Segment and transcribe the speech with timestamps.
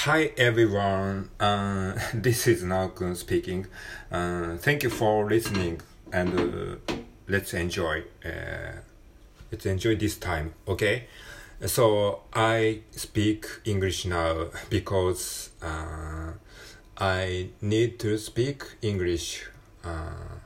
[0.00, 1.30] hi everyone.
[1.38, 3.66] Uh, this is Naokun speaking.
[4.10, 5.80] Uh, thank you for listening
[6.12, 6.38] and
[6.88, 6.94] uh,
[7.28, 8.02] let's enjoy.
[8.24, 8.80] Uh,
[9.50, 11.08] let's enjoy this time, okay?
[11.64, 16.32] So I speak English now because uh,
[16.98, 19.44] I need to speak English.
[19.84, 20.36] Uh,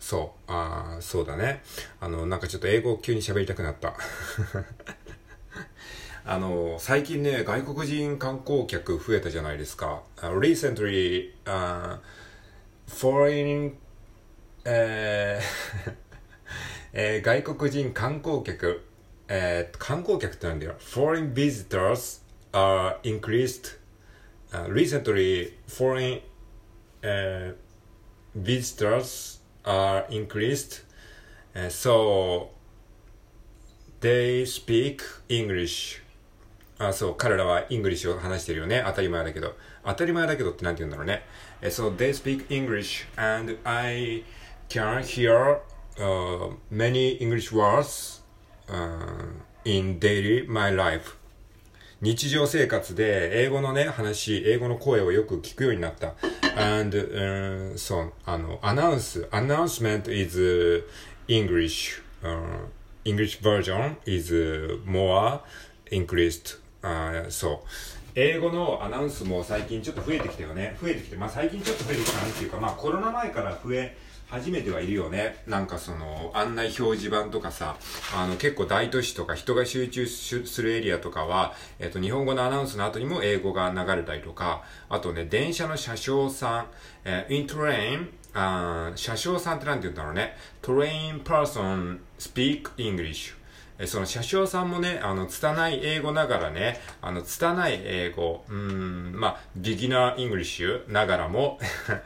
[0.00, 1.60] そう、あーそうだね。
[2.00, 3.94] あの、なんかちょっと英語を急に喋りたくなった。
[6.25, 10.03] あの、最近ね、外国人観光客増えたじゃないですか。
[10.17, 11.99] Uh, recently, uh,
[12.87, 13.73] foreign,
[14.63, 15.93] えー
[16.93, 18.85] えー外国人観光客、
[19.27, 20.75] えー観光客ってなんだよ。
[20.79, 22.21] foreign visitors
[22.53, 23.77] are increased,
[24.53, 26.21] uh, recently foreign,
[27.01, 30.85] えー visitors are increased,
[31.53, 32.47] uh, so
[33.99, 36.02] they speak English.
[36.79, 38.83] あ、そう、彼らは English を話してるよね。
[38.85, 39.55] 当たり前だけど。
[39.85, 41.23] 当たり前だけどってなんて言うんだろうね。
[41.61, 44.23] え So they speak English and I
[44.69, 45.59] can hear、
[45.97, 48.21] uh, many English words、
[48.67, 49.33] uh,
[49.65, 51.15] in daily my life.
[52.01, 56.15] 日常生活で英語のね、話、英語の声をよく聞くようになった。
[56.57, 60.83] and, うんそう、あの、アナウンス、announcement is
[61.29, 62.67] English、uh,
[63.05, 64.33] English version is
[64.85, 65.39] more
[65.91, 66.62] increased.
[66.83, 67.67] あそう。
[68.15, 70.77] 英語のアナウンスも最近ちょっと増えてきたよね。
[70.79, 75.43] 増えてきて、まあ最近ちょっと増えてきたなっていうか、まあコロナ前から増え始めてはいるよね。
[75.47, 77.75] なんかその案内表示板とかさ、
[78.15, 86.67] あの結構大都市とか人が集中するエリアとかは、えっと日本語のアナウンスの後にも英語が流れたりとか、あとね、電車の車掌さん、
[87.05, 90.35] えー in train, あ車掌さんってなんて言うんだろうね。
[90.61, 93.35] train person speak English.
[93.79, 101.59] えその車掌さんもね、あの、拙い英語ながらね、あの、拙い英語、うん、まあ、 beginner English ながらも、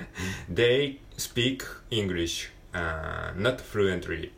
[0.52, 4.30] they speak English, uh, not fluently,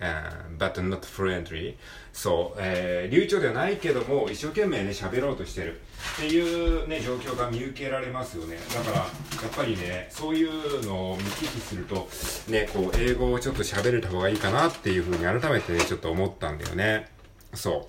[0.00, 1.76] uh, but not fluently.
[2.12, 5.80] そう、えー流暢ではないけども、一生懸命ね、喋ろうとしてる。
[6.16, 8.56] っていうね、状況が見受けられますよね。
[8.74, 9.06] だから、やっ
[9.54, 12.08] ぱりね、そういうのを見聞きすると、
[12.50, 17.08] ね、こう、英語をちょっと喋れた方がいいかなっていうふうに改めてね、ちょっと思ったんだよね。
[17.54, 17.88] そ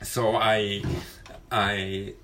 [0.00, 0.04] う。
[0.04, 0.82] So, I,
[1.50, 2.14] I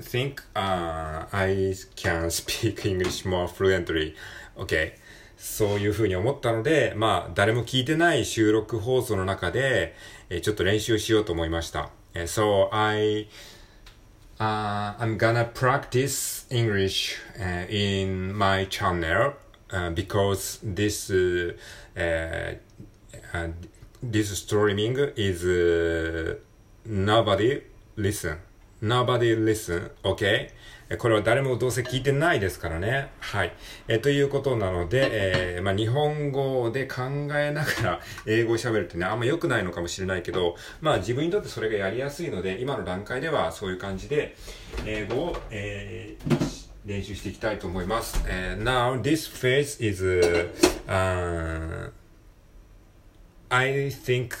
[0.00, 4.14] think, uh, I can speak English more fluently.
[4.56, 4.94] Okay.
[5.36, 9.94] そういうふうに思ったので、まあ、誰も聞いてない収録放送の中で、
[10.30, 11.90] えーちょっと練習しようと思いました。
[12.14, 13.28] えー So, I,
[14.38, 19.34] uh, I'm gonna practice English uh, in my channel
[19.70, 21.54] uh, because this uh,
[21.96, 23.48] uh,
[24.02, 26.36] this streaming is uh,
[26.86, 27.62] nobody
[27.96, 28.38] listen
[28.84, 30.50] nobody listen okay?
[30.98, 33.08] これは誰もどうせ聞いてないですからね。
[33.18, 33.54] はい。
[33.88, 35.08] えということなので、
[35.56, 37.02] えーまあ、日本語で考
[37.34, 44.36] えながら英語を喋るってね、あんま良くないのかもしれないけど、まあ自分にとってそれがやりやすいので、今の段階ではそういう感じで、
[44.84, 48.22] 英語を、えー練習していきたいと思います。
[48.28, 50.04] えー now, this phase is,
[50.86, 51.90] uh,
[53.48, 54.34] I think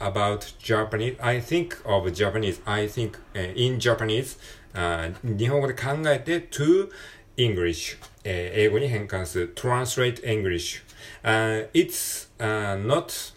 [0.00, 1.16] about Japanese.
[1.20, 2.60] I think of Japanese.
[2.66, 4.38] I think uh, in Japanese.
[4.72, 6.90] あー日本語で考えて to
[7.36, 10.82] English、えー英語に変換する translate English、
[11.24, 13.34] uh, it's、uh, not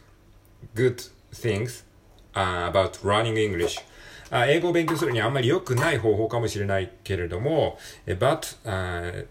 [0.76, 1.84] good things、
[2.36, 3.82] uh, about learning English
[4.30, 9.26] あ英語を勉強するにあんまり良くない方法かもしれないけれども、but、uh,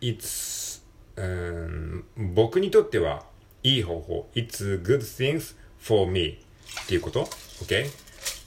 [0.00, 0.80] it's、
[1.16, 3.24] うん僕にとっては
[3.62, 6.38] いい方法 It's good things for me
[6.82, 7.24] っていうこと
[7.62, 7.90] ?OK?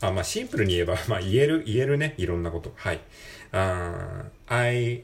[0.02, 2.16] あ、まあシンプルに言えば、 まあ言える、言えるね。
[2.18, 2.74] いろんなこと。
[2.76, 3.02] はい。
[3.52, 5.04] Uh, I,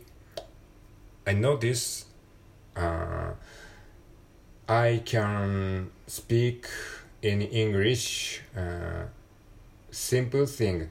[1.25, 2.07] I notice,
[2.75, 3.33] uh,
[4.67, 6.65] I can speak
[7.21, 9.07] in English, uh,
[9.91, 10.89] simple thing.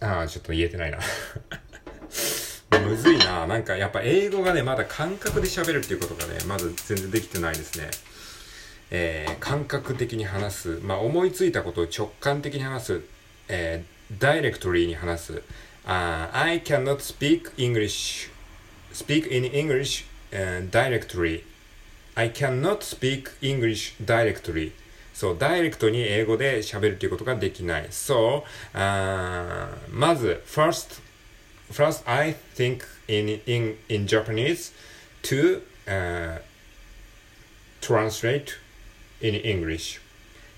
[0.00, 0.98] あー、ちょっと言えてないな。
[2.80, 3.46] むずいな。
[3.46, 7.90] なんかやっぱ英語がね、まだ感覚で喋るっていうことがね、まず全然できてないですね。
[8.90, 10.80] えー感覚的に話す。
[10.82, 13.00] まあ、思いついたことを直感的に話す。
[13.48, 15.42] えー、ダイレクトリーに話す。
[15.86, 18.30] あー I cannot speak English,
[18.92, 21.44] speak in English、uh, directly.
[22.14, 24.72] I cannot speak English directly.
[25.14, 27.86] そう、ダイレクトに英語で喋るということができない。
[27.90, 31.00] そう、あーまず、first,
[31.72, 34.72] first I think in, in, in Japanese
[35.22, 36.40] to、uh,
[37.80, 38.46] translate
[39.20, 40.00] in English.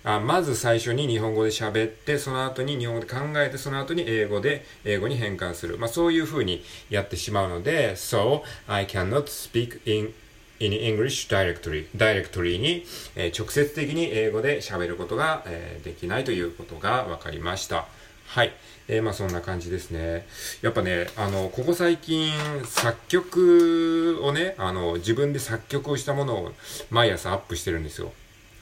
[0.02, 5.76] あまず最初に日本語で喋って、その後に日本語で考えて、その後に英語で、英語に変換する。
[5.76, 10.14] まあそういう風にやってしまうので、So, I cannot speak in
[10.60, 12.84] in English directly, directly に、
[13.16, 17.86] えー、直接的に英語で喋ることが、えー、できないということが分かりました。
[18.26, 18.52] はい。
[18.86, 20.26] えー、まあそんな感じですね。
[20.62, 22.30] やっぱね、あの、ここ最近、
[22.64, 26.52] 作曲をね、あの、自分で作曲をしたものを
[26.90, 28.12] 毎朝アップしてるんですよ。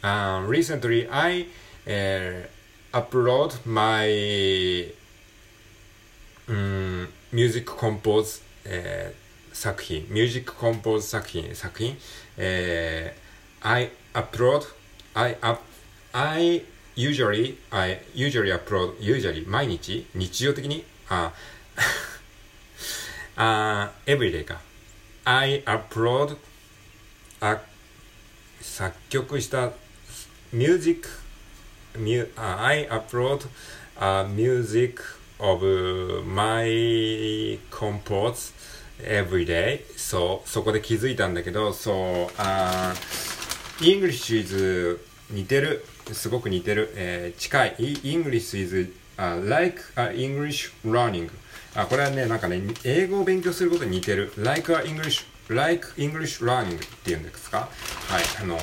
[0.02, 1.46] And recently, I
[1.86, 2.46] uh,
[2.94, 4.86] upload my
[6.48, 9.10] um, music compose uh,
[9.52, 11.96] 作品 music compose 作品作品、
[12.38, 13.10] uh,
[13.60, 14.66] I upload
[15.14, 15.62] I up
[16.12, 16.62] I
[16.94, 21.32] usually I usually upload usually 毎日日常的にあ
[23.36, 24.60] uh, everyday か
[25.24, 26.36] I upload
[27.40, 27.60] あ
[28.60, 29.72] 作曲した
[30.50, 33.46] ミュージック、ミュ、I upload
[34.00, 35.02] a music
[35.38, 35.62] of
[36.24, 38.54] my compose
[39.02, 42.94] every day そうそこで気づいたんだけどそうあ
[43.80, 44.98] English is
[45.30, 51.28] 似てるすごく似てる、えー、近い English is、uh, like、uh, English learning
[51.74, 57.68] あこれはねなんかね英語を勉強することに似てる like a English like English learning っていうんですか？
[58.08, 58.60] はい、あのー、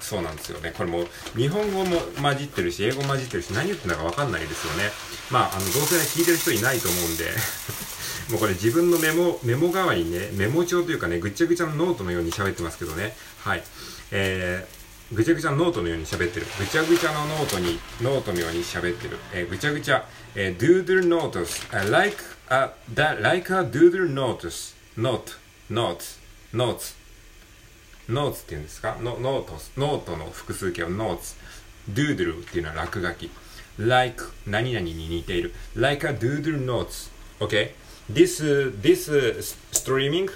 [0.00, 0.72] そうなんですよね。
[0.76, 1.04] これも
[1.36, 4.90] 日本語も混じってるし、英語も混じってるし、何言ってんだかわかんないですよね。
[5.30, 7.24] まあ、あの、どうせね、聞いてる人いないと思うんで
[8.30, 13.16] もうこれ自分のメモ、メモ代わりにね、メモ帳というかね、ぐちゃぐちゃのノートのように喋ってますけどね。
[13.40, 13.62] はい。
[14.12, 16.46] えー、ぐちゃぐちゃのノートのように喋ってる。
[16.58, 19.18] ぐちゃぐちゃのノートに、ノートのように喋ってる。
[19.32, 20.04] えー、ぐちゃぐちゃ、
[20.34, 22.16] えー、doodle notes, uh, like
[22.50, 25.36] a, that, like a doodle notes, note,
[25.70, 26.04] note.
[26.56, 26.94] Notes,
[28.08, 31.36] notes って言うんですかノノート、ノートの複数形を notes,
[31.92, 33.30] doodle っていうのは落書き。
[33.78, 35.52] like 何々に似ている。
[35.74, 37.10] like a doodle notes,
[37.40, 37.72] okay?
[38.08, 38.40] this,
[38.80, 40.28] this streaming,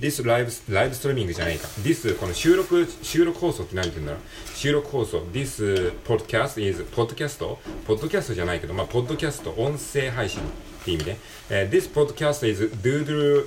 [0.00, 1.68] this live, live streaming じゃないか。
[1.82, 5.18] this この収録、収録放送って何て言うんだろう収録放送。
[5.32, 7.38] this podcast is podcast?
[7.86, 10.44] ポッドキャストじゃないけど、まあ、ポッドキャスト、音声配信っ
[10.84, 11.16] て意味で、
[11.48, 13.46] uh, this podcast is doodle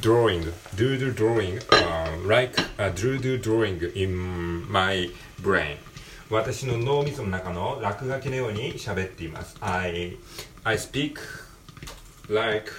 [0.00, 5.10] drawing, doodle drawing, uh, like a doodle drawing in my
[5.42, 5.76] brain.
[6.30, 9.56] 私の脳みその中の落書きのように喋っています。
[9.60, 10.16] I,
[10.62, 11.18] I speak
[12.28, 12.70] like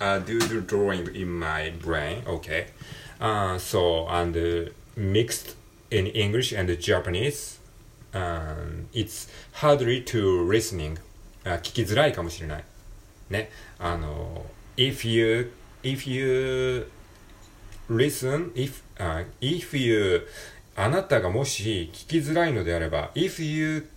[0.00, 2.22] uh, do the drawing in my brain.
[2.26, 2.68] Okay.
[3.20, 5.56] Uh, so and uh, mixed
[5.90, 7.58] in English and Japanese.
[8.14, 10.98] Um, it's hardly to listening.
[11.44, 12.64] あ聞きづらいかもしれない。
[13.30, 13.50] ね。
[13.78, 14.46] あの、
[14.76, 15.52] if you,
[15.83, 16.87] if you
[17.89, 20.27] listen, if, uh, if you
[20.75, 23.87] あなたがもし聞きづらいのであれば if you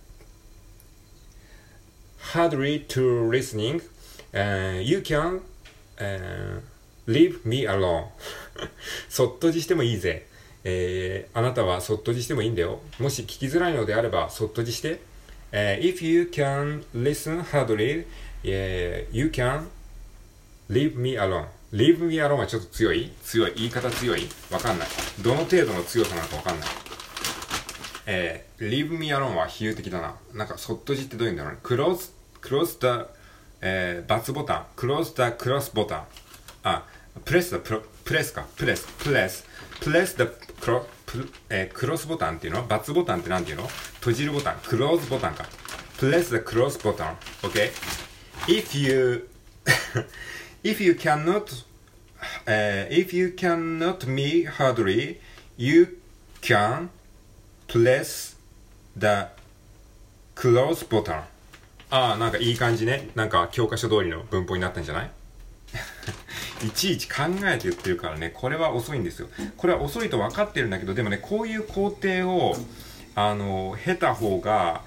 [2.33, 3.81] hardly to listening、
[4.33, 5.41] uh, you can
[5.97, 6.59] Uh,
[7.07, 8.07] leave me alone
[9.07, 10.27] そっとじしてもいいぜ。
[10.67, 12.81] えー、あなたはそっとじしてもいいんだよ。
[12.99, 14.99] もし聞きづらいのであれば、そっとじして。
[15.51, 18.05] Uh, if you can listen hardly,、
[18.43, 19.67] uh, you can
[20.69, 21.45] leave me alone.
[21.75, 23.11] Leave me alone はちょっと強い？
[23.23, 23.53] 強い。
[23.55, 24.27] 言い方強い？
[24.49, 24.87] わかんない。
[25.21, 26.69] どの程度の強さなのかわかんない。
[28.07, 30.15] えー、leave me alone は比喩的だな。
[30.33, 31.59] なんか、そっとじってどういうんだろうね。
[31.63, 32.11] close,
[32.41, 33.05] close the
[33.61, 36.03] えー、×ボタン、close the cross ボタン。
[36.63, 36.83] あ、
[37.25, 39.45] press the pro, プレスか、プレス、プレス、
[39.81, 40.27] プレス the
[40.61, 43.67] クロ、プえー、クロスボタンっていうの×ボタンってなんていうの？
[43.99, 45.45] 閉じるボタン、クローズボタンか。
[45.97, 47.15] press the cross ボタン。
[47.41, 47.71] OK?
[48.47, 49.27] If you,
[50.65, 51.63] if you cannot,
[52.47, 55.17] uh, if you cannot me hardly,
[55.57, 55.99] you
[56.41, 56.89] can
[57.67, 58.35] press
[58.97, 59.27] the
[60.35, 61.23] close ボタン。
[61.91, 63.09] ああ、なんかいい感じね。
[63.15, 65.11] なんか教科書通りの文法になったんじゃない？
[66.65, 69.27] いちいち考えて言ってるからね、これは遅いんですよ。
[69.57, 72.55] これは遅いと分かってるんだけど、でもね、こういう工程を、
[73.13, 74.81] あの、経た方が、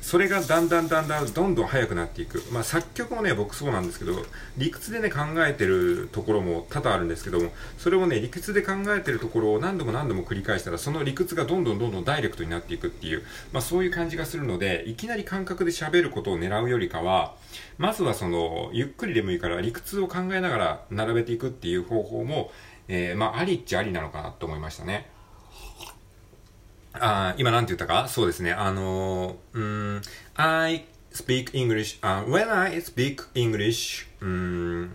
[0.00, 2.42] それがだんだんだんだんどんどん速くなっていく。
[2.52, 4.14] まあ作曲もね、僕そうなんですけど、
[4.56, 17.34] 理屈でね、考えてるところも多々あるんですけども、それをね、理屈で考えてるところを何度も何度も繰り返したら、その理屈がどんどんどんどんダイレクトになっていくっていう、まあそういう感じがするので、いきなり感覚で喋ることを狙うよりかは、
[17.78, 22.50] まずはその、ゆっくりでもいいから理屈を考えながら並べていくっていう方法も、
[22.88, 25.08] えー、まあありっちゃありなのかなと思いましたね。
[26.92, 28.52] あ今なんて言ったかそうですね。
[28.52, 29.60] あのー、う
[29.98, 30.02] ん、
[30.34, 34.92] I speak English,、uh, when I speak English, うん、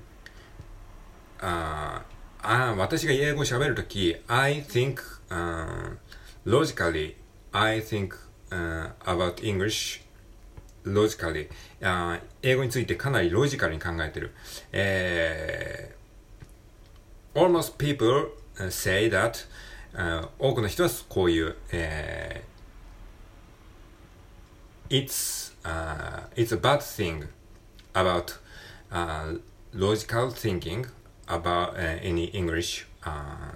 [1.39, 2.03] あ
[2.41, 4.97] あ私が英語を喋るとき、I think、
[5.29, 5.97] uh,
[6.45, 7.15] logically,
[7.51, 8.13] I think
[8.49, 10.01] uh, about English
[10.85, 11.49] logically、
[11.81, 14.31] uh, 英語についてかなりロジカルに考えてる。
[14.71, 18.29] えー、almost people
[18.69, 19.47] say that、
[20.39, 27.27] 多くの人はこういう、えー、it's, uh, it's a bad thing
[27.93, 28.37] about、
[28.91, 29.39] uh,
[29.73, 30.85] logical thinking
[31.27, 33.53] about、uh, any English、uh,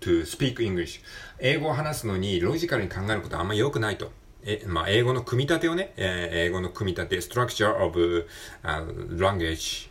[0.00, 1.00] to speak English
[1.38, 4.10] 英語を話すのにロジカルに考えることはあんまり良くないと。
[4.44, 8.26] え、まあ、英語の組み立てをね、えー、英語の組み立て、structure of、
[8.64, 9.88] uh, language、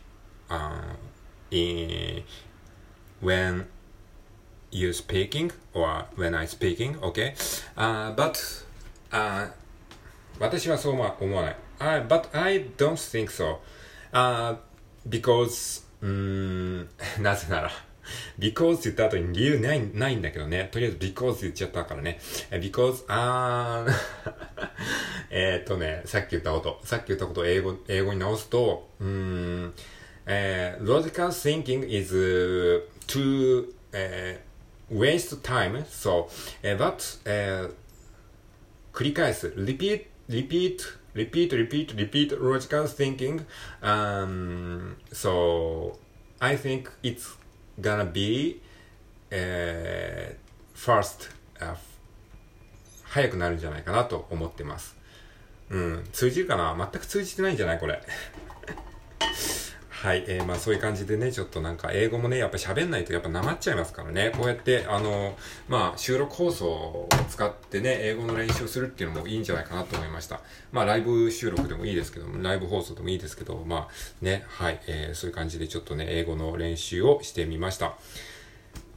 [0.50, 0.96] uh,
[1.51, 2.24] in,
[3.22, 3.65] when
[4.71, 7.33] you speaking or when I speaking, okay?
[7.75, 8.65] Uh, but,
[9.11, 9.51] uh,
[10.39, 11.55] 私はそう思わない。
[11.79, 13.57] I, but I don't think so.
[14.11, 14.57] Uh,
[15.07, 17.71] because, うん、なぜなら、
[18.39, 20.69] because 言った後に理由ない、ないんだけどね。
[20.71, 22.19] とりあえず because 言っちゃったからね。
[22.51, 23.93] because, あー
[25.29, 26.79] えっとね、さっき言ったこと。
[26.83, 29.73] さっき言ったことを英語、英語に直すと、うん、
[30.25, 34.50] えー、logical thinking is to、えー、
[34.91, 35.83] waste time.
[35.86, 36.27] So,
[36.62, 37.74] えー、but, えー、
[38.93, 39.48] 繰り返す。
[39.48, 40.79] repeat, repeat,
[41.15, 43.45] repeat, repeat, repeat logical thinking.
[43.81, 45.98] Um, so,
[46.39, 47.38] I think it's
[47.79, 48.62] gonna be、
[49.29, 51.29] えー、first、
[51.60, 51.75] uh,
[53.03, 54.95] 早くなるんじゃないかなと思ってます。
[55.69, 58.01] うん、通じるかな全く通じてないんじゃないこれ。
[60.01, 65.38] はい、えー、まあそういう感じでね、ちょっとなんか英語もね、やっぱ喋んないとやっぱなまっちゃいますからね、こうやって、あの、
[65.70, 70.41] まあ収録放送を使ってね、英語の練習をするっていうのもいいんじゃないかなと思いました。
[70.72, 73.88] まあライブ収録でもいいですけども、ライブ放送でもいいですけど、まあ
[74.24, 77.93] ね、はい、えー、そういう感じでちょっとね、英語の練習をしてみました。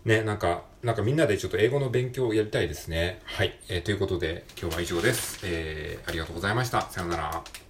[0.07, 3.21] ね、なんか、なんかみんなでちょっと英語の勉強をやりたいですね。
[3.25, 5.41] はい、えー、ということで今日は以上です。
[5.45, 6.81] えー、ありがとうございました。
[6.81, 7.64] さよなら。